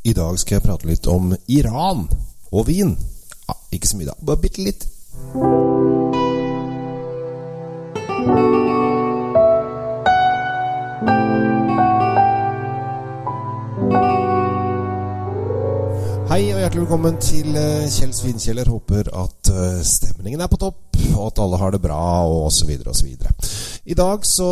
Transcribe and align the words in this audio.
I 0.00 0.12
dag 0.16 0.38
skal 0.40 0.56
jeg 0.56 0.64
prate 0.64 0.88
litt 0.88 1.04
om 1.12 1.34
Iran 1.52 2.06
og 2.56 2.62
vin. 2.70 2.94
Ja, 3.44 3.54
ikke 3.76 3.88
så 3.90 3.98
mye, 3.98 4.08
da. 4.08 4.14
Bare 4.24 4.40
bitte 4.40 4.64
litt. 4.64 4.86
Hei 16.30 16.46
og 16.46 16.62
hjertelig 16.62 16.86
velkommen 16.86 17.20
til 17.20 17.52
eh, 17.58 17.90
Kjell 17.92 18.16
Svinkjeller. 18.16 18.72
Håper 18.72 19.12
at 19.12 19.52
eh, 19.52 19.82
stemningen 19.84 20.40
er 20.40 20.48
på 20.48 20.62
topp, 20.64 20.96
og 21.10 21.26
at 21.26 21.44
alle 21.44 21.60
har 21.60 21.76
det 21.76 21.84
bra, 21.84 22.00
og 22.24 22.46
osv. 22.48 22.72
osv. 22.88 23.12
I 23.84 23.96
dag 23.96 24.24
så 24.26 24.48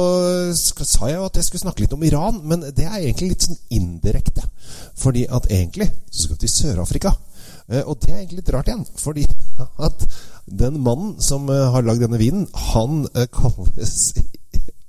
sa 0.54 1.08
jeg 1.08 1.18
jo 1.18 1.26
at 1.28 1.36
jeg 1.36 1.44
skulle 1.44 1.64
snakke 1.66 1.84
litt 1.84 1.92
om 1.92 2.04
Iran, 2.06 2.40
men 2.48 2.64
det 2.64 2.86
er 2.86 3.00
egentlig 3.00 3.34
litt 3.34 3.48
sånn 3.48 3.60
indirekte. 3.76 4.44
Fordi 4.98 5.26
at 5.28 5.50
egentlig 5.52 5.90
så 6.10 6.24
skal 6.24 6.36
vi 6.36 6.42
til 6.44 6.54
Sør-Afrika. 6.54 7.12
Eh, 7.68 7.82
Og 7.84 7.98
det 8.00 8.10
er 8.10 8.22
egentlig 8.22 8.40
litt 8.42 8.52
rart 8.54 8.70
igjen, 8.70 8.86
fordi 8.96 9.26
at 9.88 10.06
den 10.48 10.80
mannen 10.80 11.18
som 11.20 11.48
eh, 11.52 11.66
har 11.74 11.84
lagd 11.84 12.00
denne 12.06 12.20
vinen, 12.20 12.46
han 12.72 13.04
eh, 13.14 13.28
kalles 13.32 14.14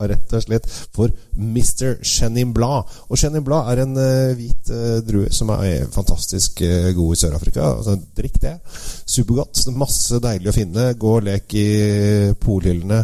rett 0.08 0.36
og 0.36 0.46
slett 0.46 0.70
for 0.96 1.12
Mr. 1.36 2.00
Chenin 2.04 2.54
Blad. 2.56 2.88
Og 3.10 3.20
Chenin 3.20 3.46
Blad 3.46 3.72
er 3.74 3.84
en 3.84 3.98
uh, 4.00 4.38
hvit 4.38 4.72
uh, 4.74 5.00
drue 5.06 5.32
som 5.34 5.52
er 5.58 5.90
fantastisk 5.94 6.64
uh, 6.64 6.92
god 6.96 7.16
i 7.16 7.22
Sør-Afrika. 7.24 7.74
Altså, 7.80 7.98
drikk 8.18 8.40
det. 8.44 8.56
Supergodt. 9.10 9.66
Masse 9.76 10.20
deilig 10.24 10.52
å 10.52 10.56
finne. 10.56 10.92
Gå 11.00 11.16
og 11.18 11.26
lek 11.28 11.58
i 11.58 11.68
polhyllene, 12.40 13.00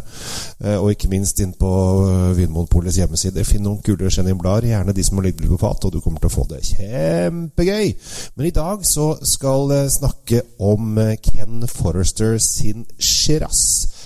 eh, 0.64 0.78
og 0.78 0.92
ikke 0.94 1.10
minst 1.12 1.40
inn 1.44 1.54
på 1.58 1.72
eh, 2.06 2.34
Vinmonopolets 2.38 3.00
hjemmeside. 3.02 3.46
Finn 3.48 3.66
noen 3.66 3.82
kule 3.86 4.12
Chenin 4.14 4.40
Blader, 4.40 4.70
gjerne 4.72 4.96
de 4.96 5.06
som 5.06 5.20
har 5.20 5.28
ligget 5.28 5.50
på 5.52 5.60
fat, 5.62 5.86
og 5.88 5.96
du 5.96 6.02
kommer 6.04 6.24
til 6.24 6.32
å 6.32 6.36
få 6.36 6.48
det 6.52 6.62
kjempegøy. 6.72 7.94
Men 8.36 8.50
i 8.50 8.56
dag 8.56 8.86
så 8.88 9.12
skal 9.26 9.74
jeg 9.76 9.96
snakke 10.00 10.44
om 10.72 11.00
eh, 11.02 11.16
Ken 11.22 11.66
Forrester 11.72 12.38
sin 12.44 12.86
Shiraz. 13.00 13.64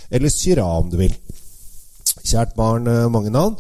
Eller 0.10 0.32
Syra, 0.34 0.66
om 0.80 0.90
du 0.90 0.98
vil. 1.02 1.14
Kjært 2.30 2.56
barn, 2.58 2.88
eh, 2.88 3.08
mange 3.10 3.32
navn. 3.34 3.56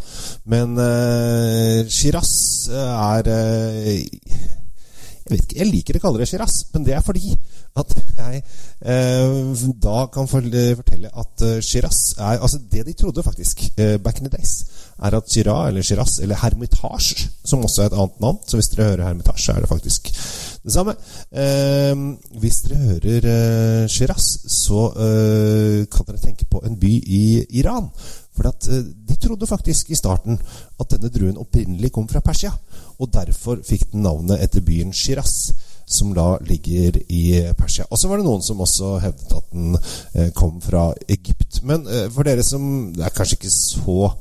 Men 0.50 0.78
uh, 0.78 1.86
Shiraz 1.90 2.34
eh, 2.70 2.76
er 2.78 3.30
uh, 3.34 3.86
Jeg 3.90 5.32
vet 5.36 5.46
ikke, 5.46 5.58
jeg 5.60 5.70
liker 5.70 5.98
å 5.98 6.04
kalle 6.04 6.22
det 6.22 6.30
Shiraz, 6.30 6.64
men 6.74 6.86
det 6.86 6.96
er 6.98 7.06
fordi 7.06 7.34
at 7.80 7.92
jeg 8.18 8.40
uh, 8.42 9.66
da 9.78 10.08
kan 10.12 10.28
for- 10.28 10.48
fortelle 10.82 11.12
at 11.22 11.44
Shiraz 11.64 12.00
er 12.18 12.40
Altså, 12.42 12.58
det 12.72 12.86
de 12.88 12.96
trodde 12.98 13.24
faktisk 13.24 13.62
back 14.04 14.20
in 14.20 14.26
the 14.28 14.34
days, 14.34 14.56
er 15.06 15.16
at 15.16 15.30
Shiraz, 15.30 15.70
eller 15.70 15.86
Shiraz, 15.86 16.18
eller 16.20 16.42
Hermitage, 16.42 17.30
som 17.46 17.64
også 17.64 17.84
er 17.84 17.92
et 17.92 17.98
annet 18.02 18.20
navn 18.26 18.40
Så 18.48 18.58
hvis 18.58 18.72
dere 18.74 18.90
hører 18.90 19.06
Hermitage, 19.08 19.44
så 19.46 19.54
er 19.54 19.62
det 19.62 19.70
faktisk 19.70 20.10
det 20.64 20.74
samme. 20.74 20.96
Eh, 21.32 21.96
hvis 22.40 22.62
dere 22.66 22.78
hører 22.78 23.28
eh, 23.32 23.88
Shiraz, 23.90 24.26
så 24.52 24.90
eh, 24.92 25.86
kan 25.92 26.08
dere 26.08 26.22
tenke 26.24 26.46
på 26.52 26.62
en 26.66 26.76
by 26.80 26.92
i 27.08 27.46
Iran. 27.62 27.90
For 28.40 28.48
at, 28.48 28.68
eh, 28.72 28.86
de 29.08 29.16
trodde 29.20 29.48
faktisk 29.48 29.92
i 29.92 29.98
starten 30.00 30.40
at 30.80 30.94
denne 30.94 31.12
druen 31.12 31.40
opprinnelig 31.42 31.92
kom 31.92 32.08
fra 32.08 32.24
Persia. 32.24 32.54
Og 33.00 33.12
derfor 33.12 33.60
fikk 33.68 33.90
den 33.92 34.06
navnet 34.08 34.40
etter 34.40 34.64
byen 34.64 34.94
Shiraz, 34.96 35.52
som 35.90 36.14
da 36.16 36.38
ligger 36.48 37.02
i 37.10 37.24
Persia. 37.58 37.84
Og 37.90 38.00
så 38.00 38.08
var 38.08 38.22
det 38.22 38.28
noen 38.30 38.44
som 38.46 38.62
også 38.64 38.94
hevdet 39.04 39.36
at 39.36 39.50
den 39.52 39.76
eh, 39.76 40.30
kom 40.38 40.62
fra 40.64 40.94
Egypt. 41.10 41.60
Men 41.68 41.84
eh, 41.88 42.08
for 42.14 42.24
dere 42.24 42.46
som 42.46 42.94
Det 42.96 43.04
er 43.04 43.16
kanskje 43.16 43.40
ikke 43.40 43.52
så, 43.52 44.14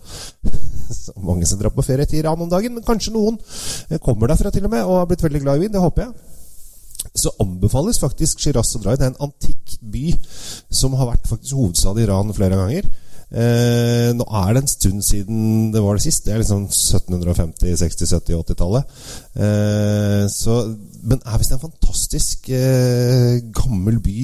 så 1.05 1.14
mange 1.22 1.47
som 1.47 1.60
drar 1.60 1.75
på 1.77 1.84
ferie 1.86 2.08
til 2.08 2.25
Iran 2.25 2.42
om 2.42 2.50
dagen, 2.50 2.75
men 2.75 2.86
kanskje 2.86 3.14
noen 3.14 3.38
eh, 3.91 4.00
kommer 4.03 4.32
derfra 4.32 4.50
til 4.50 4.66
og 4.66 4.75
med 4.75 4.82
og 4.82 4.98
har 4.98 5.06
blitt 5.12 5.22
veldig 5.22 5.44
glad 5.44 5.60
i 5.60 5.66
vin. 5.66 5.77
Det 5.77 5.84
håper 5.84 6.08
jeg 6.08 6.16
så 7.14 7.30
anbefales 7.42 7.98
faktisk 8.03 8.41
Shiraz 8.42 8.75
å 8.77 8.80
dra 8.82 8.94
i. 8.94 8.98
Det 8.98 9.06
er 9.06 9.12
en 9.12 9.28
antikk 9.28 9.77
by 9.80 10.10
som 10.70 10.97
har 10.98 11.12
vært 11.12 11.28
faktisk 11.30 11.58
hovedstad 11.58 12.00
i 12.00 12.06
Iran 12.06 12.34
flere 12.36 12.58
ganger. 12.58 12.88
Eh, 13.28 14.08
nå 14.16 14.25
er 14.41 14.54
det 14.56 14.62
en 14.62 14.70
stund 14.72 15.03
siden 15.04 15.72
det 15.75 15.82
var 15.84 15.98
det 15.98 16.06
sist. 16.06 16.25
Det 16.25 16.34
er 16.34 16.42
liksom 16.42 16.69
1750-, 16.69 17.75
60-, 17.82 18.12
70-, 18.14 18.38
80-tallet. 18.42 18.94
Eh, 19.36 20.25
men 21.08 21.20
er 21.20 21.42
visst 21.42 21.56
en 21.56 21.66
fantastisk 21.66 22.48
eh, 22.48 23.42
gammel 23.54 24.00
by 24.04 24.19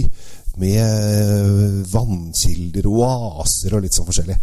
med 0.62 1.86
vannkilder 1.90 2.86
og 2.86 3.00
oaser 3.02 3.74
og 3.74 3.82
litt 3.84 3.96
sånn 3.96 4.06
forskjellig. 4.06 4.36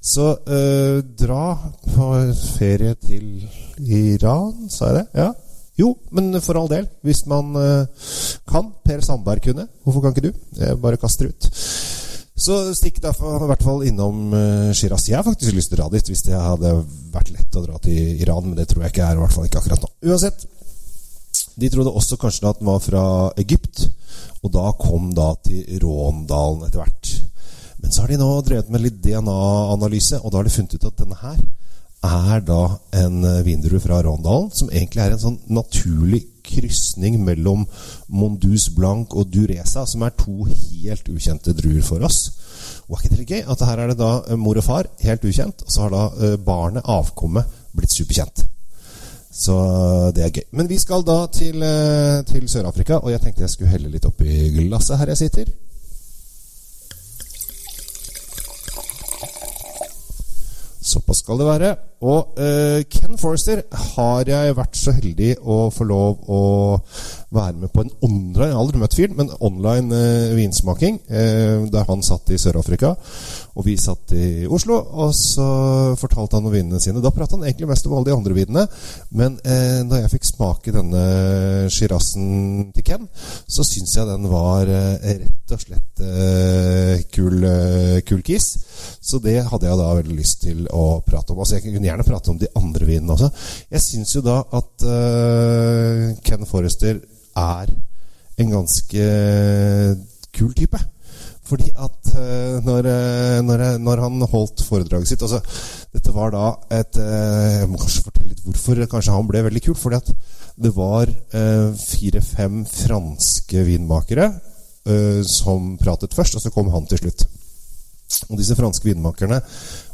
Så 0.00 0.28
eh, 0.46 1.00
dra 1.18 1.56
på 1.88 2.12
ferie 2.54 2.94
til 3.02 3.42
Iran, 3.82 4.70
sa 4.70 4.92
jeg 4.92 5.00
det? 5.00 5.08
Ja. 5.24 5.32
Jo, 5.76 5.90
men 6.16 6.32
for 6.40 6.56
all 6.56 6.70
del. 6.70 6.86
Hvis 7.04 7.26
man 7.28 7.52
eh, 7.60 8.06
kan. 8.48 8.72
Per 8.86 9.02
Sandberg 9.04 9.42
kunne. 9.44 9.66
Hvorfor 9.84 10.00
kan 10.04 10.14
ikke 10.14 10.30
du? 10.30 10.44
Jeg 10.56 10.78
bare 10.80 10.96
kaster 10.96 11.28
ut. 11.28 11.48
Så 12.36 12.58
stikk 12.76 12.98
derfor 13.00 13.40
i 13.40 13.48
hvert 13.48 13.64
fall 13.64 13.86
innom 13.88 14.34
uh, 14.34 14.72
Shiraz. 14.76 15.06
Jeg 15.08 15.16
har 15.16 15.24
faktisk 15.24 15.56
lyst 15.56 15.70
til 15.72 15.78
å 15.78 15.86
dra 15.86 15.92
dit 15.94 16.10
hvis 16.10 16.26
det 16.26 16.36
hadde 16.36 16.72
vært 17.14 17.32
lett 17.32 17.56
å 17.56 17.62
dra 17.64 17.80
til 17.80 18.20
Iran, 18.20 18.50
men 18.50 18.58
det 18.58 18.66
tror 18.68 18.84
jeg 18.84 18.92
ikke 18.92 19.06
er. 19.06 19.16
I 19.16 19.22
hvert 19.22 19.36
fall 19.36 19.48
ikke 19.48 19.62
akkurat 19.62 19.86
nå. 19.86 19.90
Uansett. 20.10 20.44
De 21.56 21.70
trodde 21.72 21.94
også 21.96 22.18
kanskje 22.20 22.50
at 22.50 22.60
den 22.60 22.68
var 22.68 22.82
fra 22.84 23.04
Egypt, 23.40 23.86
og 24.44 24.52
da 24.52 24.66
kom 24.76 25.08
da 25.16 25.30
til 25.40 25.64
Råndalen 25.80 26.66
etter 26.66 26.82
hvert. 26.82 27.14
Men 27.80 27.92
så 27.92 28.04
har 28.04 28.12
de 28.12 28.20
nå 28.20 28.28
drevet 28.44 28.68
med 28.72 28.84
litt 28.84 28.98
DNA-analyse, 29.04 30.20
og 30.20 30.28
da 30.28 30.42
har 30.42 30.48
de 30.48 30.52
funnet 30.52 30.76
ut 30.76 30.88
at 30.90 31.00
denne 31.00 31.16
her 31.22 31.40
er 32.06 32.44
da 32.44 32.60
en 33.00 33.16
vindru 33.24 33.46
vindrue 33.48 33.80
fra 33.80 34.02
Råndalen, 34.04 34.52
som 34.52 34.68
egentlig 34.68 35.06
er 35.06 35.16
en 35.16 35.22
sånn 35.22 35.38
naturlig 35.48 36.26
krysning 36.46 37.18
mellom 37.24 37.66
Mondus 38.08 38.68
Blanc 38.74 39.14
og 39.16 39.30
Duresa, 39.32 39.84
som 39.86 40.04
er 40.06 40.16
to 40.18 40.46
helt 40.46 41.08
ukjente 41.12 41.54
druer 41.56 41.84
for 41.86 42.06
oss. 42.06 42.24
Og 42.86 42.98
er 42.98 43.06
ikke 43.06 43.16
det 43.18 43.28
gøy? 43.30 43.42
At 43.50 43.64
her 43.66 43.82
er 43.82 43.92
det 43.92 43.98
da 44.00 44.12
eh, 44.24 44.38
mor 44.38 44.58
og 44.58 44.64
far, 44.66 44.90
helt 45.02 45.24
ukjent, 45.26 45.66
og 45.66 45.72
så 45.72 45.86
har 45.86 45.94
da 45.94 46.04
eh, 46.22 46.36
barnet, 46.38 46.86
avkommet, 46.86 47.58
blitt 47.76 47.94
superkjent. 47.94 48.46
Så 49.36 49.54
det 50.16 50.24
er 50.24 50.32
gøy. 50.32 50.46
Men 50.56 50.68
vi 50.70 50.78
skal 50.80 51.04
da 51.04 51.18
til, 51.32 51.62
eh, 51.62 52.22
til 52.30 52.48
Sør-Afrika, 52.48 53.02
og 53.02 53.10
jeg 53.12 53.20
tenkte 53.24 53.44
jeg 53.44 53.52
skulle 53.52 53.74
helle 53.74 53.92
litt 53.92 54.06
oppi 54.08 54.50
glasset 54.54 55.00
her 55.00 55.12
jeg 55.12 55.24
sitter. 55.26 55.50
Såpass 60.86 61.18
skal 61.24 61.40
det 61.40 61.46
være. 61.48 61.74
Og 62.06 62.36
uh, 62.38 62.82
Ken 62.92 63.16
Forrester 63.18 63.62
har 63.96 64.28
jeg 64.28 64.54
vært 64.54 64.76
så 64.78 64.92
heldig 64.94 65.30
å 65.42 65.66
få 65.72 65.86
lov 65.88 66.28
å 66.28 66.40
være 67.34 67.56
med 67.62 67.72
på 67.72 67.82
en 67.82 67.90
online 68.04 68.44
Jeg 68.44 68.52
har 68.52 68.60
aldri 68.60 68.80
møtt 68.80 68.94
fyren, 68.94 69.16
men 69.18 69.32
online 69.40 69.96
uh, 69.96 70.34
vinsmaking. 70.36 71.00
Uh, 71.08 71.66
der 71.72 71.88
han 71.88 72.04
satt 72.06 72.30
i 72.30 72.38
Sør-Afrika, 72.38 72.92
og 73.56 73.66
vi 73.66 73.74
satt 73.80 74.12
i 74.14 74.44
Oslo. 74.46 74.76
Og 74.76 75.14
så 75.16 75.48
fortalte 75.98 76.38
han 76.38 76.46
om 76.46 76.54
vinene 76.54 76.80
sine. 76.82 77.02
Da 77.02 77.10
pratet 77.14 77.38
han 77.38 77.48
egentlig 77.48 77.70
mest 77.72 77.88
om 77.88 77.96
alle 77.96 78.10
de 78.10 78.16
andre 78.16 78.36
vinene. 78.36 78.66
Men 79.16 79.38
da 79.40 80.02
jeg 80.02 80.12
fikk 80.12 80.26
smake 80.28 80.74
denne 80.74 81.02
Shirazen 81.72 82.70
til 82.76 82.84
Ken, 82.86 83.08
så 83.48 83.64
syns 83.64 83.96
jeg 83.96 84.08
den 84.08 84.28
var 84.30 84.68
rett 84.68 85.54
og 85.56 85.62
slett 85.62 86.04
kul, 87.14 87.46
kul 88.06 88.22
kiss. 88.26 88.52
Så 89.06 89.20
det 89.22 89.36
hadde 89.46 89.68
jeg 89.68 89.78
da 89.78 89.92
veldig 90.00 90.16
lyst 90.18 90.40
til 90.42 90.64
å 90.74 90.98
prate 91.06 91.32
om. 91.32 91.38
Altså 91.42 91.60
Jeg 91.60 91.68
kunne 91.68 91.86
gjerne 91.86 92.06
prate 92.06 92.32
om 92.32 92.40
de 92.40 92.50
andre 92.58 92.88
vinene 92.88 93.14
også. 93.14 93.30
Jeg 93.70 93.84
syns 93.84 94.16
jo 94.16 94.24
da 94.26 94.40
at 94.58 94.86
uh, 94.88 96.02
Ken 96.26 96.46
Forrester 96.48 96.98
er 97.38 97.70
en 98.36 98.50
ganske 98.50 99.06
kul 100.34 100.50
type. 100.58 100.82
Fordi 101.46 101.70
at 101.70 102.10
uh, 102.16 102.58
når, 102.66 102.90
eh, 102.90 103.38
når, 103.46 103.62
når 103.78 104.02
han 104.02 104.26
holdt 104.32 104.64
foredraget 104.66 105.12
sitt 105.12 105.22
altså, 105.22 105.38
Dette 105.94 106.10
var 106.10 106.32
da 106.34 106.48
et 106.74 106.98
uh, 106.98 107.60
Jeg 107.60 107.68
må 107.70 107.78
kanskje 107.78 108.02
fortelle 108.08 108.32
litt 108.32 108.42
hvorfor 108.42 108.82
kanskje 108.90 109.14
han 109.14 109.30
ble 109.30 109.44
veldig 109.46 109.62
kul. 109.68 109.78
Fordi 109.78 110.02
at 110.02 110.12
det 110.56 110.72
var 110.72 111.10
fire-fem 111.76 112.62
franske 112.64 113.60
vinmakere 113.66 114.30
som 115.28 115.74
pratet 115.76 116.14
først, 116.16 116.38
og 116.38 116.40
så 116.40 116.52
kom 116.54 116.70
han 116.72 116.86
til 116.88 117.02
slutt. 117.02 117.26
Og 118.30 118.38
disse 118.38 118.56
franske 118.58 118.86
vinmakerne 118.86 119.40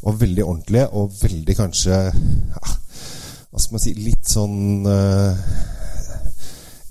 var 0.02 0.18
veldig 0.20 0.44
ordentlige 0.44 0.88
og 0.92 1.14
veldig 1.22 1.56
kanskje 1.56 1.96
ja, 1.96 2.74
Hva 3.50 3.60
skal 3.60 3.76
man 3.76 3.84
si 3.84 3.94
Litt 3.96 4.28
sånn 4.28 4.88
eh, 4.88 5.46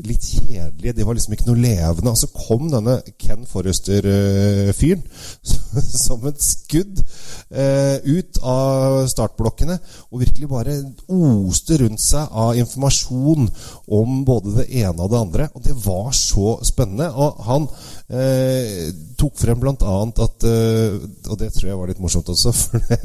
Litt 0.08 0.26
kjedelige 0.26 0.96
det 0.98 1.06
var 1.06 1.18
liksom 1.18 1.36
ikke 1.36 1.48
noe 1.50 1.62
levende. 1.62 2.14
Og 2.14 2.20
så 2.20 2.30
kom 2.34 2.70
denne 2.72 2.98
Ken 3.22 3.46
Forrester-fyren 3.50 5.04
som 6.06 6.26
et 6.30 6.42
skudd 6.42 7.02
eh, 7.50 7.98
ut 8.06 8.42
av 8.42 9.02
startblokkene 9.12 9.78
og 10.10 10.24
virkelig 10.24 10.50
bare 10.52 10.78
oste 11.12 11.80
rundt 11.82 12.04
seg 12.04 12.34
av 12.44 12.58
informasjon 12.60 13.50
om 13.92 14.22
både 14.28 14.56
det 14.62 14.68
ene 14.82 14.98
og 14.98 15.14
det 15.14 15.22
andre. 15.22 15.50
Og 15.56 15.66
det 15.66 15.78
var 15.86 16.12
så 16.18 16.58
spennende. 16.68 17.12
Og 17.12 17.42
han 17.48 17.70
eh, 18.10 18.92
tok 19.20 19.38
frem 19.38 19.62
annet 19.62 20.22
at 20.26 20.46
eh, 20.48 20.96
Og 21.30 21.38
det 21.40 21.52
tror 21.54 21.70
jeg 21.70 21.80
var 21.80 21.92
litt 21.92 22.02
morsomt 22.02 22.30
også, 22.34 22.52
for 22.62 22.82
det, 22.90 23.00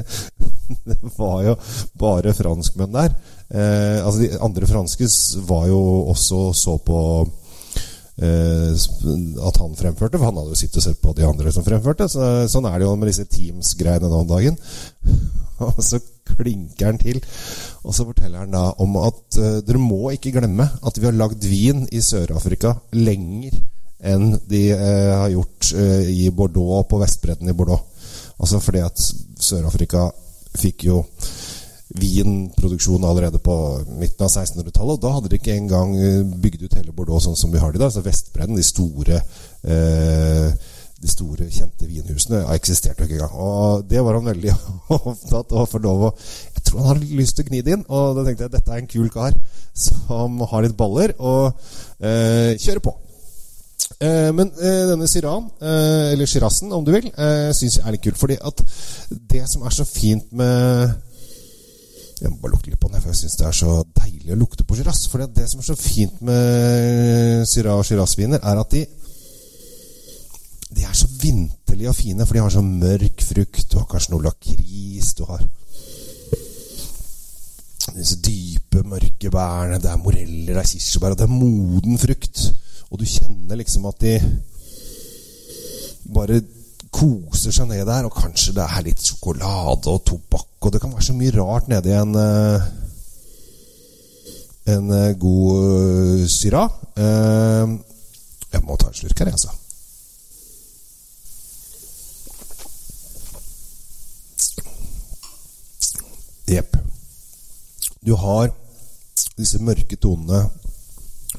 det 0.86 0.98
var 1.18 1.42
jo 1.46 1.56
bare 2.00 2.34
franskmenn 2.36 2.94
der. 2.94 3.16
Eh, 3.46 3.98
altså 4.02 4.22
De 4.22 4.30
andre 4.42 4.66
franske 4.66 5.08
var 5.46 5.68
jo 5.70 5.80
også 6.10 6.40
så 6.56 6.76
på 6.82 7.00
eh, 8.18 8.72
at 9.46 9.60
han 9.62 9.78
fremførte, 9.78 10.18
for 10.18 10.26
han 10.26 10.40
hadde 10.40 10.54
jo 10.54 10.58
sittet 10.58 10.80
og 10.82 10.86
sett 10.88 11.00
på 11.02 11.14
de 11.16 11.26
andre 11.28 11.52
som 11.54 11.66
fremførte. 11.66 12.08
Så, 12.10 12.48
sånn 12.50 12.68
er 12.70 12.80
det 12.80 12.88
jo 12.88 12.96
med 12.98 13.12
disse 13.12 13.28
Teams-greiene 13.30 14.10
nå 14.10 14.24
om 14.24 14.30
dagen. 14.30 14.58
og 15.68 15.80
så 15.84 16.00
klinker 16.26 16.90
han 16.90 16.98
til, 17.00 17.20
og 17.86 17.94
så 17.94 18.04
forteller 18.08 18.42
han 18.42 18.52
da 18.54 18.66
om 18.82 18.98
at 19.00 19.38
eh, 19.40 19.60
dere 19.66 19.80
må 19.80 20.10
ikke 20.14 20.34
glemme 20.34 20.66
at 20.66 20.98
vi 20.98 21.06
har 21.08 21.16
lagd 21.16 21.46
vin 21.46 21.86
i 21.94 22.02
Sør-Afrika 22.02 22.74
lenger 22.96 23.56
enn 24.06 24.34
de 24.44 24.60
uh, 24.76 25.22
har 25.22 25.30
gjort 25.32 25.70
uh, 25.72 26.04
i 26.04 26.28
Bordeaux, 26.30 26.84
på 26.84 26.98
Vestbredden 27.00 27.48
i 27.48 27.54
Bordeaux. 27.56 27.80
Altså 28.36 28.60
fordi 28.60 28.82
at 28.84 29.00
Sør-Afrika 29.00 30.10
fikk 30.56 30.84
jo 30.90 31.00
vinproduksjon 31.96 33.04
allerede 33.04 33.40
på 33.42 33.56
midten 33.98 34.26
av 34.26 34.30
1600-tallet. 34.30 34.96
Og 34.96 35.02
da 35.02 35.12
hadde 35.16 35.32
de 35.32 35.40
ikke 35.40 35.56
engang 35.56 35.94
eh, 35.98 36.22
bygd 36.24 36.66
ut 36.66 36.78
hele 36.78 36.94
Bordeaux 36.96 37.24
sånn 37.24 37.38
som 37.38 37.52
vi 37.52 37.62
har 37.62 37.72
det 37.72 37.80
i 37.80 37.84
dag. 37.84 37.92
Så 37.94 38.04
Vestbredden, 38.04 38.58
de 38.58 38.66
store 38.66 39.20
eh, 39.66 40.72
de 40.96 41.10
store, 41.12 41.46
kjente 41.52 41.86
vinhusene 41.88 42.42
eksisterte 42.54 43.04
ikke 43.04 43.18
engang. 43.18 43.34
Og 43.36 43.86
det 43.88 44.02
var 44.04 44.16
han 44.16 44.30
veldig 44.30 44.52
opptatt 44.96 45.52
av 45.52 45.64
å 45.64 45.70
få 45.70 45.80
lov 45.84 46.06
å 46.08 46.12
Jeg 46.56 46.62
tror 46.66 46.82
han 46.82 46.88
har 46.94 47.02
lyst 47.20 47.36
til 47.36 47.44
å 47.44 47.50
gni 47.50 47.62
det 47.62 47.74
inn. 47.76 47.84
Og 47.86 48.16
da 48.16 48.24
tenkte 48.26 48.46
jeg 48.46 48.54
dette 48.56 48.72
er 48.72 48.82
en 48.82 48.90
kul 48.90 49.10
kar 49.12 49.36
som 49.76 50.40
har 50.50 50.64
litt 50.64 50.76
baller, 50.76 51.12
og 51.20 51.52
eh, 52.00 52.56
kjører 52.56 52.80
på. 52.82 52.94
Eh, 54.00 54.30
men 54.34 54.48
eh, 54.56 54.82
denne 54.90 55.08
Siran, 55.08 55.50
eh, 55.60 56.14
eller 56.14 56.28
Shirazen 56.28 56.72
om 56.72 56.84
du 56.84 56.94
vil, 56.94 57.10
eh, 57.12 57.50
syns 57.54 57.76
jeg 57.76 57.84
er 57.84 57.94
litt 57.94 58.06
kult. 58.06 58.18
Fordi 58.20 58.38
at 58.40 58.64
det 59.34 59.44
som 59.52 59.66
er 59.68 59.76
så 59.76 59.84
fint 59.88 60.32
med 60.32 60.96
jeg 62.20 62.30
må 62.30 62.38
bare 62.40 62.54
lukte 62.54 62.70
litt 62.70 62.80
på 62.80 62.88
den, 62.88 63.00
for 63.02 63.12
jeg 63.12 63.18
syns 63.20 63.36
det 63.36 63.46
er 63.46 63.56
så 63.56 63.72
deilig 63.98 64.32
å 64.32 64.38
lukte 64.40 64.64
på 64.64 64.78
Shiraz. 64.78 65.02
For 65.12 65.20
det 65.20 65.48
som 65.50 65.60
er 65.60 65.66
så 65.68 65.76
fint 65.76 66.22
med 66.24 67.44
Syrah 67.50 67.76
og 67.76 67.84
Shiraz-viner, 67.84 68.40
er 68.40 68.62
at 68.62 68.72
de 68.76 68.86
De 70.76 70.82
er 70.82 70.92
så 70.92 71.06
vinterlige 71.08 71.88
og 71.88 71.96
fine, 71.96 72.26
for 72.26 72.34
de 72.34 72.40
har 72.42 72.50
så 72.52 72.60
mørk 72.60 73.22
frukt. 73.22 73.68
Du 73.70 73.78
har 73.78 73.86
kanskje 73.88 74.12
noe 74.12 74.26
lakris, 74.26 75.12
du 75.16 75.22
har 75.24 75.44
disse 77.96 78.18
dype, 78.20 78.82
mørke 78.84 79.30
bærene. 79.30 79.78
Det 79.80 79.90
er 79.90 80.02
moreller, 80.02 80.52
det 80.52 80.60
er 80.60 80.68
kirsebær, 80.68 81.14
og 81.14 81.18
det 81.18 81.24
er 81.24 81.32
moden 81.32 81.98
frukt. 81.98 82.42
Og 82.90 83.00
du 83.00 83.06
kjenner 83.08 83.56
liksom 83.60 83.86
at 83.88 84.02
de 84.02 84.18
bare 86.14 86.42
koser 86.96 87.52
seg 87.52 87.68
ned 87.68 87.84
der, 87.88 88.08
og 88.08 88.16
kanskje 88.16 88.54
det 88.56 88.64
er 88.64 88.84
litt 88.86 89.02
sjokolade 89.04 89.92
og 89.92 90.04
tobakk, 90.08 90.56
og 90.64 90.72
det 90.72 90.80
kan 90.80 90.94
være 90.94 91.08
så 91.08 91.16
mye 91.16 91.34
rart 91.36 91.68
nedi 91.68 91.92
en 91.92 92.16
uh, 92.16 92.66
en 94.72 94.90
uh, 94.90 95.12
god 95.20 95.60
uh, 95.60 96.26
syra. 96.30 96.66
jeg 96.96 98.62
må 98.64 98.76
ta 98.80 98.88
en 98.88 98.96
slurk 98.96 99.18
her, 99.20 99.28
jeg, 99.28 99.36
altså. 99.36 99.52
Jepp. 106.48 106.78
Du 108.06 108.14
har 108.16 108.48
disse 109.36 109.58
mørke 109.60 109.98
tonene, 110.00 110.46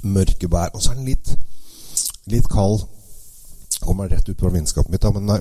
mørke 0.03 0.47
bær, 0.51 0.69
og 0.75 0.83
så 0.83 0.91
er 0.91 0.99
den 0.99 1.09
litt, 1.09 1.33
litt 2.29 2.47
kald 2.51 2.85
kommer 3.87 4.09
rett 4.11 4.29
ut 4.29 4.37
på 4.37 4.49
vitenskapet 4.51 4.91
mitt, 4.91 5.01
da, 5.01 5.11
men 5.15 5.29
nei, 5.29 5.39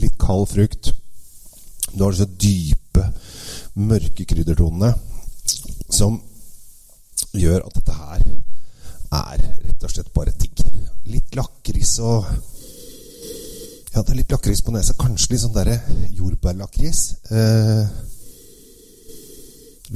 litt 0.00 0.16
kald 0.20 0.48
frukt. 0.48 0.92
Du 1.92 2.04
har 2.04 2.14
disse 2.14 2.28
dype, 2.40 3.04
mørke 3.76 4.24
kryddertonene 4.28 4.94
som 5.92 6.18
gjør 7.36 7.66
at 7.66 7.76
dette 7.76 7.96
her 7.96 8.24
er 9.16 9.42
rett 9.66 9.84
og 9.84 9.92
slett 9.92 10.12
bare 10.16 10.34
digg. 10.40 10.62
Litt 11.12 11.36
lakris 11.38 11.98
og 12.02 12.26
Ja, 13.96 14.02
det 14.02 14.12
er 14.12 14.18
litt 14.18 14.32
lakris 14.34 14.60
på 14.60 14.74
nesa. 14.74 14.92
Kanskje 15.00 15.30
litt 15.32 15.40
sånn 15.40 15.54
derre 15.54 15.78
jordbærlakris. 16.12 16.98
Eh, 17.32 17.86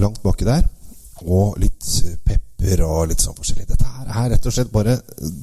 langt 0.01 0.23
baki 0.25 0.47
der. 0.49 0.65
Og 1.27 1.59
litt 1.61 1.85
pepper 2.25 2.81
og 2.87 3.11
litt 3.11 3.21
sånn 3.21 3.37
forskjellig. 3.37 3.67
Dette 3.69 3.91
her 3.99 4.09
er 4.09 4.31
rett 4.33 4.49
og 4.49 4.57
slett 4.57 4.73
bare 4.73 4.97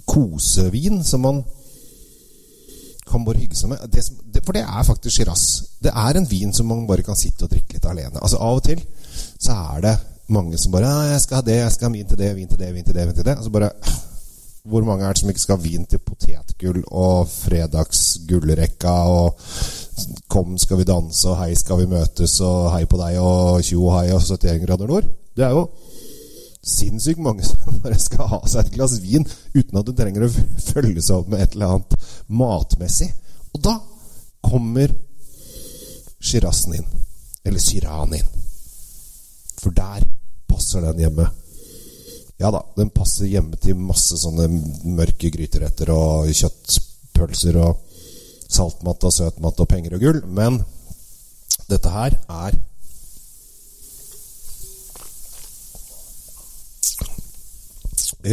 kosevin 0.10 1.04
som 1.06 1.22
man 1.28 1.44
kan 3.08 3.26
bare 3.26 3.42
hygge 3.42 3.56
seg 3.56 3.72
med. 3.72 3.86
Det 3.92 4.04
som, 4.06 4.20
det, 4.34 4.44
for 4.46 4.58
det 4.58 4.64
er 4.64 4.84
faktisk 4.88 5.16
Shiraz. 5.16 5.46
Det 5.84 5.94
er 5.94 6.20
en 6.20 6.30
vin 6.30 6.54
som 6.54 6.68
man 6.70 6.86
bare 6.90 7.06
kan 7.06 7.18
sitte 7.20 7.48
og 7.48 7.52
drikke 7.52 7.78
litt 7.78 7.88
alene. 7.90 8.20
Altså 8.22 8.40
Av 8.44 8.60
og 8.60 8.64
til 8.68 8.84
så 9.38 9.56
er 9.76 9.82
det 9.86 9.96
mange 10.28 10.58
som 10.58 10.72
bare 10.72 10.90
'Jeg 11.12 11.22
skal 11.22 11.36
ha 11.36 11.42
det, 11.42 11.56
jeg 11.56 11.72
skal 11.72 11.88
ha 11.88 11.94
vin 11.94 12.08
til 12.08 12.18
det, 12.18 12.36
vin 12.36 12.48
til 12.48 12.60
det, 12.60 12.74
vin 12.74 12.84
til 12.84 12.94
det.' 12.94 13.08
vin 13.08 13.16
til 13.16 13.26
det. 13.26 13.38
Altså 13.38 13.50
bare 13.50 13.72
Hvor 14.68 14.84
mange 14.84 15.06
er 15.06 15.14
det 15.14 15.20
som 15.20 15.30
ikke 15.30 15.42
skal 15.42 15.58
ha 15.58 15.64
vin 15.64 15.86
til 15.86 16.00
potetgull 16.00 16.84
og 16.88 17.28
fredagsgullrekka 17.28 18.90
og 18.90 19.40
'Kom, 20.30 20.58
skal 20.58 20.78
vi 20.78 20.84
danse', 20.84 21.28
og 21.28 21.38
'Hei, 21.38 21.56
skal 21.56 21.78
vi 21.78 21.86
møtes', 21.86 22.42
og 22.42 22.72
'Hei 22.72 22.86
på 22.86 22.98
deg', 22.98 23.20
og 23.20 23.62
'Tjo 23.62 23.90
hei', 23.90 24.14
og 24.14 24.22
71 24.22 24.66
grader 24.66 24.88
nord? 24.88 25.04
Det 25.38 25.46
er 25.46 25.50
jo 25.50 25.70
sinnssykt 26.64 27.22
mange 27.24 27.46
som 27.46 27.80
bare 27.84 28.00
skal 28.02 28.30
ha 28.32 28.42
seg 28.46 28.66
et 28.66 28.74
glass 28.76 28.98
vin 29.04 29.26
uten 29.56 29.80
at 29.80 29.88
du 29.88 29.94
trenger 29.96 30.28
å 30.28 30.32
følge 30.32 31.02
seg 31.04 31.20
opp 31.20 31.32
med 31.32 31.44
et 31.44 31.58
eller 31.58 31.78
annet 31.78 31.98
matmessig. 32.28 33.12
Og 33.56 33.64
da 33.66 33.78
kommer 34.48 34.94
Shirazen 36.20 36.74
inn. 36.74 36.88
Eller 37.44 37.60
shiran 37.60 38.14
inn. 38.14 38.30
For 39.58 39.72
der 39.72 40.06
passer 40.48 40.82
den 40.82 41.00
hjemme. 41.06 41.28
Ja 42.38 42.52
da, 42.54 42.62
den 42.78 42.90
passer 42.94 43.30
hjemme 43.30 43.58
til 43.62 43.78
masse 43.80 44.18
sånne 44.22 44.46
mørke 44.98 45.32
gryteretter 45.34 45.90
og 45.94 46.30
kjøttpølser 46.30 47.58
og 47.64 47.80
saltmat 48.48 49.08
og 49.08 49.14
søtmat 49.14 49.64
og 49.64 49.70
penger 49.70 49.98
og 49.98 50.04
gull. 50.04 50.20
Men 50.28 50.60
dette 51.70 51.94
her 51.94 52.18
er 52.28 52.60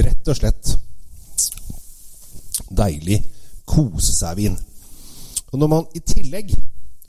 rett 0.03 0.31
og 0.31 0.39
slett 0.39 0.75
deilig 2.75 3.21
kose 3.69 4.13
seg-vin. 4.15 4.57
Og 5.53 5.61
når 5.61 5.71
man 5.71 5.91
i 5.95 6.03
tillegg 6.03 6.55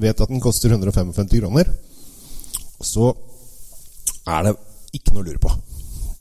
vet 0.02 0.22
at 0.22 0.32
den 0.32 0.44
koster 0.44 0.74
155 0.74 1.30
kroner, 1.40 1.70
så 2.84 3.10
er 4.28 4.48
det 4.48 4.56
ikke 4.98 5.16
noe 5.16 5.24
å 5.24 5.28
lure 5.30 5.42
på. 5.42 5.54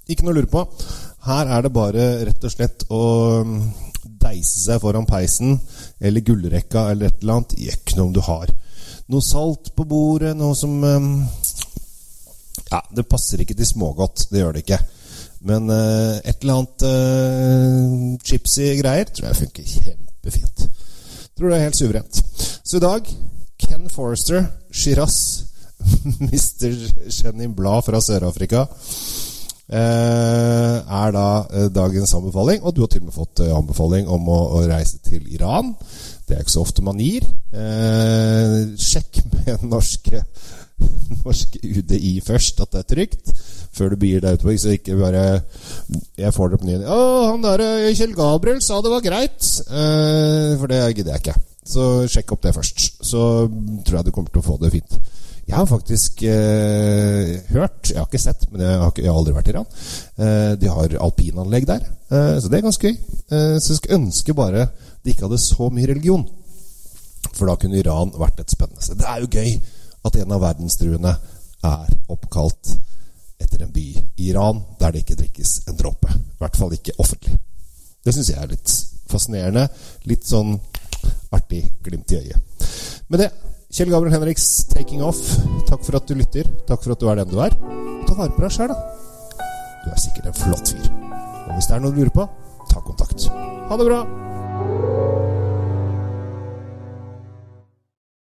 Ikke 0.09 0.25
noe 0.25 0.35
å 0.35 0.39
lure 0.39 0.51
på. 0.51 0.63
Her 1.25 1.51
er 1.57 1.65
det 1.65 1.73
bare 1.75 2.09
rett 2.29 2.45
og 2.45 2.53
slett 2.53 2.85
å 2.93 3.05
um, 3.45 3.57
deise 4.05 4.67
seg 4.67 4.81
foran 4.83 5.09
peisen 5.09 5.57
eller 6.01 6.25
gullrekka 6.25 6.91
eller 6.93 7.11
et 7.11 7.23
eller 7.23 7.41
annet. 7.41 7.57
Gjør 7.61 7.97
noe 7.97 8.07
om 8.09 8.15
du 8.15 8.23
har 8.25 8.53
noe 9.13 9.25
salt 9.25 9.73
på 9.77 9.85
bordet, 9.89 10.33
noe 10.37 10.57
som 10.57 10.79
um, 10.81 11.09
Ja, 12.71 12.81
det 12.97 13.05
passer 13.09 13.43
ikke 13.43 13.57
til 13.57 13.69
smågodt. 13.69 14.29
Det 14.31 14.41
gjør 14.41 14.57
det 14.57 14.65
ikke. 14.65 14.81
Men 15.45 15.69
uh, 15.69 16.17
et 16.25 16.41
eller 16.41 16.61
annet 16.61 16.85
uh, 16.89 18.21
chipsy 18.25 18.71
greier 18.81 19.11
tror 19.11 19.29
jeg 19.29 19.41
funker 19.43 19.73
kjempefint. 19.75 20.69
Tror 21.35 21.51
det 21.51 21.59
er 21.59 21.67
helt 21.67 21.79
suverent. 21.79 22.21
Så 22.65 22.79
i 22.79 22.85
dag 22.85 23.11
Ken 23.61 23.89
Forrester, 23.93 24.47
Shiraz, 24.73 25.19
Mr. 26.31 26.73
Jenny 27.13 27.51
Blad 27.53 27.85
fra 27.85 28.01
Sør-Afrika. 28.01 28.65
Uh, 29.65 30.81
er 30.81 31.13
da 31.13 31.27
dagens 31.73 32.17
anbefaling. 32.17 32.65
Og 32.65 32.77
du 32.77 32.83
har 32.85 32.93
til 32.93 33.05
og 33.05 33.11
med 33.11 33.17
fått 33.17 33.45
anbefaling 33.45 34.09
om 34.09 34.29
å, 34.33 34.41
å 34.61 34.65
reise 34.69 35.01
til 35.05 35.29
Iran. 35.35 35.75
Det 36.25 36.39
er 36.39 36.45
ikke 36.45 36.57
så 36.57 36.65
ofte 36.65 36.85
man 36.85 37.01
gir. 37.01 37.27
sjekk 38.81 39.21
med 39.35 39.67
norske 39.69 40.23
norske 41.25 41.61
UDI 41.63 42.21
først, 42.25 42.61
at 42.61 42.73
det 42.73 42.83
er 42.83 42.89
trygt, 42.95 43.33
før 43.75 43.93
du 43.93 43.99
begir 44.01 44.23
deg 44.25 44.39
utpå. 44.39 44.55
Så 44.59 44.77
ikke 44.77 44.99
bare 44.99 45.25
Jeg 46.19 46.35
får 46.35 46.51
det 46.51 46.61
på 46.61 46.69
nyhetene 46.69 46.91
'Å, 46.91 47.31
han 47.33 47.43
der 47.43 47.65
Kjell 47.95 48.15
Gabriel 48.15 48.63
sa 48.63 48.81
det 48.81 48.93
var 48.95 49.05
greit.' 49.05 49.51
Eh, 49.69 50.55
for 50.59 50.71
det 50.71 50.81
gidder 50.95 51.13
jeg 51.17 51.25
ikke. 51.25 51.41
Så 51.65 52.07
sjekk 52.09 52.33
opp 52.33 52.43
det 52.45 52.55
først. 52.55 52.87
Så 53.03 53.49
tror 53.85 53.99
jeg 53.99 54.05
du 54.05 54.13
kommer 54.13 54.31
til 54.31 54.43
å 54.43 54.49
få 54.49 54.59
det 54.61 54.73
fint. 54.75 54.99
Jeg 55.45 55.57
har 55.59 55.67
faktisk 55.69 56.23
eh, 56.25 57.35
hørt 57.53 57.91
Jeg 57.91 57.99
har 57.99 58.07
ikke 58.09 58.21
sett, 58.21 58.47
men 58.51 58.63
jeg 58.65 58.79
har, 58.81 58.89
ikke, 58.89 59.03
jeg 59.05 59.13
har 59.13 59.19
aldri 59.19 59.35
vært 59.37 59.51
i 59.51 59.53
Iran. 59.53 59.67
Eh, 60.17 60.53
de 60.61 60.71
har 60.73 60.97
alpinanlegg 61.05 61.67
der, 61.69 61.85
eh, 62.09 62.39
så 62.41 62.49
det 62.49 62.59
er 62.59 62.65
ganske 62.65 62.89
gøy. 62.89 62.97
Eh, 63.29 63.57
så 63.61 63.73
jeg 63.73 63.81
skulle 63.81 64.01
ønske 64.01 64.37
bare 64.37 64.69
de 65.05 65.13
ikke 65.13 65.27
hadde 65.27 65.41
så 65.43 65.69
mye 65.69 65.91
religion. 65.91 66.25
For 67.35 67.49
da 67.49 67.59
kunne 67.61 67.77
Iran 67.81 68.15
vært 68.17 68.41
et 68.41 68.53
spennende 68.53 68.85
sted. 68.85 69.01
Det 69.01 69.09
er 69.09 69.21
jo 69.21 69.33
gøy 69.33 69.61
at 70.05 70.17
en 70.21 70.33
av 70.37 70.45
verdenstruene 70.45 71.15
er 71.65 71.95
oppkalt 72.13 72.75
etter 73.41 73.65
en 73.65 73.73
by 73.75 73.87
i 74.17 74.29
Iran 74.31 74.63
der 74.81 74.95
det 74.95 75.05
ikke 75.05 75.19
drikkes 75.23 75.57
en 75.69 75.79
dråpe. 75.79 76.11
I 76.11 76.41
hvert 76.43 76.59
fall 76.59 76.75
ikke 76.77 76.97
offentlig. 77.03 77.37
Det 78.05 78.15
syns 78.15 78.31
jeg 78.31 78.41
er 78.41 78.53
litt 78.53 78.75
fascinerende. 79.11 79.67
Litt 80.11 80.27
sånn 80.29 80.57
artig 81.35 81.65
glimt 81.85 82.13
i 82.13 82.21
øyet. 82.21 82.69
Med 83.09 83.25
det, 83.25 83.31
Kjell 83.75 83.91
Gabriel 83.91 84.15
Henriks 84.15 84.67
'Taking 84.71 85.03
Off'. 85.03 85.35
Takk 85.67 85.83
for 85.83 85.97
at 85.99 86.07
du 86.07 86.15
lytter. 86.15 86.47
Takk 86.69 86.85
for 86.85 86.95
at 86.95 87.01
du 87.01 87.09
er 87.11 87.17
den 87.17 87.33
du 87.33 87.41
er. 87.43 87.57
Ta 88.07 88.15
vare 88.15 88.31
på 88.31 88.45
deg 88.45 88.55
sjøl, 88.55 88.71
da. 88.71 88.79
Du 89.85 89.91
er 89.91 89.99
sikkert 89.99 90.31
en 90.31 90.41
flott 90.45 90.75
fyr. 90.77 90.91
Og 91.49 91.55
hvis 91.57 91.67
det 91.67 91.77
er 91.77 91.83
noe 91.83 91.91
du 91.91 92.05
lurer 92.05 92.15
på, 92.15 92.29
ta 92.71 92.81
kontakt. 92.81 93.27
Ha 93.69 93.81
det 93.81 93.89
bra! 93.91 94.94